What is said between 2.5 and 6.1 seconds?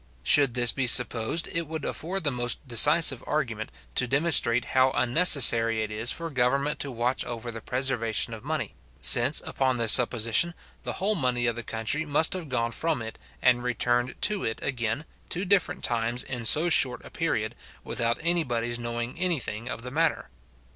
decisive argument, to demonstrate how unnecessary it